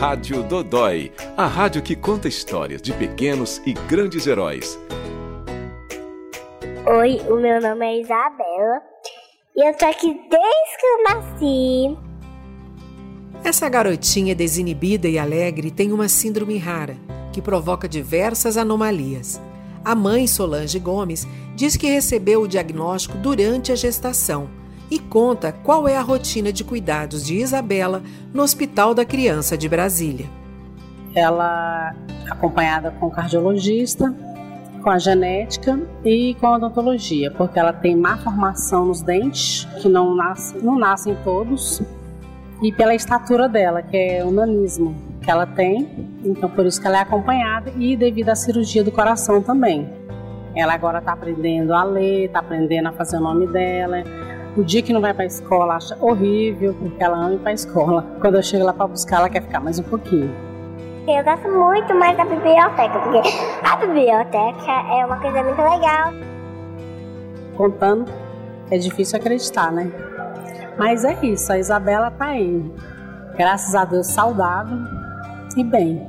Rádio 0.00 0.42
Dodói, 0.42 1.12
a 1.36 1.46
rádio 1.46 1.80
que 1.80 1.94
conta 1.94 2.26
histórias 2.26 2.82
de 2.82 2.92
pequenos 2.92 3.62
e 3.64 3.72
grandes 3.72 4.26
heróis. 4.26 4.78
Oi, 6.84 7.20
o 7.30 7.36
meu 7.36 7.60
nome 7.60 7.86
é 7.86 8.00
Isabela 8.00 8.82
e 9.56 9.66
eu 9.66 9.74
tô 9.76 9.86
aqui 9.86 10.08
desde 10.28 10.78
que 10.78 10.86
eu 10.86 11.04
nasci. 11.04 11.98
Essa 13.44 13.68
garotinha 13.68 14.34
desinibida 14.34 15.08
e 15.08 15.16
alegre 15.16 15.70
tem 15.70 15.92
uma 15.92 16.08
síndrome 16.08 16.58
rara 16.58 16.96
que 17.32 17.40
provoca 17.40 17.88
diversas 17.88 18.56
anomalias. 18.56 19.40
A 19.84 19.94
mãe, 19.94 20.26
Solange 20.26 20.78
Gomes, 20.78 21.26
diz 21.54 21.76
que 21.76 21.86
recebeu 21.86 22.42
o 22.42 22.48
diagnóstico 22.48 23.16
durante 23.18 23.70
a 23.70 23.76
gestação 23.76 24.63
e 24.90 24.98
conta 24.98 25.52
qual 25.52 25.88
é 25.88 25.96
a 25.96 26.02
rotina 26.02 26.52
de 26.52 26.64
cuidados 26.64 27.24
de 27.24 27.36
Isabela 27.36 28.02
no 28.32 28.42
Hospital 28.42 28.94
da 28.94 29.04
Criança 29.04 29.56
de 29.56 29.68
Brasília. 29.68 30.26
Ela 31.14 31.94
acompanhada 32.30 32.90
com 32.92 33.06
o 33.06 33.10
cardiologista, 33.10 34.14
com 34.82 34.90
a 34.90 34.98
genética 34.98 35.80
e 36.04 36.34
com 36.38 36.46
a 36.46 36.56
odontologia, 36.56 37.30
porque 37.30 37.58
ela 37.58 37.72
tem 37.72 37.96
má 37.96 38.18
formação 38.18 38.84
nos 38.86 39.00
dentes, 39.00 39.66
que 39.80 39.88
não, 39.88 40.14
não 40.62 40.78
nascem 40.78 41.16
todos, 41.24 41.82
e 42.62 42.70
pela 42.72 42.94
estatura 42.94 43.48
dela, 43.48 43.82
que 43.82 43.96
é 43.96 44.24
o 44.24 44.30
nanismo 44.30 44.94
que 45.22 45.30
ela 45.30 45.46
tem, 45.46 45.88
então 46.22 46.50
por 46.50 46.66
isso 46.66 46.80
que 46.80 46.86
ela 46.86 46.98
é 46.98 47.00
acompanhada 47.00 47.72
e 47.78 47.96
devido 47.96 48.28
à 48.28 48.34
cirurgia 48.34 48.84
do 48.84 48.92
coração 48.92 49.42
também. 49.42 49.88
Ela 50.54 50.74
agora 50.74 50.98
está 50.98 51.12
aprendendo 51.12 51.72
a 51.72 51.82
ler, 51.82 52.26
está 52.26 52.40
aprendendo 52.40 52.88
a 52.88 52.92
fazer 52.92 53.16
o 53.16 53.20
nome 53.20 53.46
dela, 53.46 54.04
o 54.56 54.62
dia 54.62 54.82
que 54.82 54.92
não 54.92 55.00
vai 55.00 55.12
para 55.12 55.24
a 55.24 55.26
escola 55.26 55.74
acha 55.74 55.96
horrível, 56.00 56.74
porque 56.74 57.02
ela 57.02 57.18
ama 57.18 57.34
ir 57.34 57.38
para 57.38 57.50
a 57.50 57.54
escola. 57.54 58.06
Quando 58.20 58.36
eu 58.36 58.42
chego 58.42 58.64
lá 58.64 58.72
para 58.72 58.86
buscar, 58.86 59.18
ela 59.18 59.28
quer 59.28 59.42
ficar 59.42 59.60
mais 59.60 59.78
um 59.78 59.82
pouquinho. 59.82 60.30
Eu 61.06 61.22
gosto 61.22 61.48
muito 61.48 61.94
mais 61.94 62.16
da 62.16 62.24
biblioteca, 62.24 62.98
porque 63.00 63.28
a 63.62 63.76
biblioteca 63.76 64.72
é 64.90 65.04
uma 65.04 65.20
coisa 65.20 65.42
muito 65.42 65.60
legal. 65.60 66.12
Contando, 67.56 68.10
é 68.70 68.78
difícil 68.78 69.18
acreditar, 69.18 69.70
né? 69.70 69.90
Mas 70.78 71.04
é 71.04 71.18
isso, 71.24 71.52
a 71.52 71.58
Isabela 71.58 72.10
tá 72.10 72.26
aí. 72.26 72.64
Graças 73.36 73.74
a 73.74 73.84
Deus, 73.84 74.06
saudável 74.06 74.78
e 75.56 75.64
bem. 75.64 76.06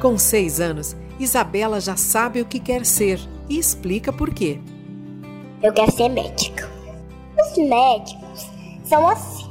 Com 0.00 0.16
seis 0.16 0.60
anos, 0.60 0.96
Isabela 1.18 1.80
já 1.80 1.96
sabe 1.96 2.40
o 2.40 2.46
que 2.46 2.58
quer 2.58 2.86
ser 2.86 3.20
e 3.48 3.58
explica 3.58 4.12
por 4.12 4.30
quê. 4.30 4.60
Eu 5.62 5.72
quero 5.72 5.92
ser 5.92 6.08
médica. 6.08 6.61
Os 7.52 7.58
médicos 7.58 8.50
são 8.82 9.06
assim. 9.06 9.46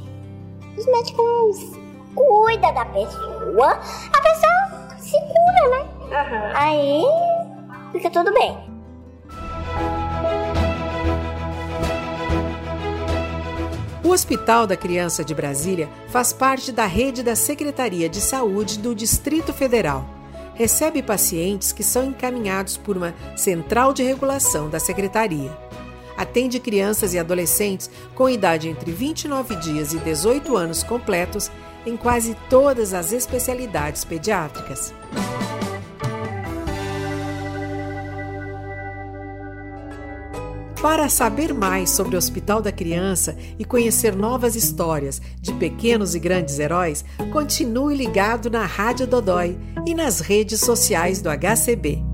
Os 0.76 0.84
médicos 0.86 1.78
cuidam 2.16 2.74
da 2.74 2.84
pessoa, 2.86 3.80
a 4.12 4.20
pessoa 4.20 4.98
se 4.98 5.16
cura, 5.20 5.68
né? 5.70 5.88
Uhum. 6.00 6.52
Aí 6.52 7.04
fica 7.92 8.10
tudo 8.10 8.32
bem. 8.32 8.58
O 14.04 14.08
Hospital 14.08 14.66
da 14.66 14.76
Criança 14.76 15.24
de 15.24 15.32
Brasília 15.32 15.88
faz 16.08 16.32
parte 16.32 16.72
da 16.72 16.86
rede 16.86 17.22
da 17.22 17.36
Secretaria 17.36 18.08
de 18.08 18.20
Saúde 18.20 18.80
do 18.80 18.96
Distrito 18.96 19.52
Federal. 19.52 20.04
Recebe 20.54 21.04
pacientes 21.04 21.70
que 21.70 21.84
são 21.84 22.06
encaminhados 22.06 22.76
por 22.76 22.96
uma 22.96 23.14
central 23.36 23.92
de 23.92 24.02
regulação 24.02 24.68
da 24.68 24.80
Secretaria 24.80 25.56
atende 26.16 26.60
crianças 26.60 27.14
e 27.14 27.18
adolescentes 27.18 27.90
com 28.14 28.28
idade 28.28 28.68
entre 28.68 28.92
29 28.92 29.56
dias 29.56 29.92
e 29.92 29.98
18 29.98 30.56
anos 30.56 30.82
completos 30.82 31.50
em 31.84 31.96
quase 31.96 32.36
todas 32.48 32.94
as 32.94 33.12
especialidades 33.12 34.04
pediátricas. 34.04 34.94
Para 40.82 41.08
saber 41.08 41.54
mais 41.54 41.90
sobre 41.90 42.16
o 42.16 42.18
Hospital 42.18 42.60
da 42.60 42.72
Criança 42.72 43.36
e 43.56 43.64
conhecer 43.64 44.16
novas 44.16 44.56
histórias 44.56 45.22
de 45.40 45.52
pequenos 45.54 46.16
e 46.16 46.18
grandes 46.18 46.58
heróis, 46.58 47.04
continue 47.32 47.94
ligado 47.94 48.50
na 48.50 48.66
Rádio 48.66 49.06
Dodói 49.06 49.56
e 49.86 49.94
nas 49.94 50.18
redes 50.18 50.58
sociais 50.58 51.22
do 51.22 51.28
HCB. 51.30 52.11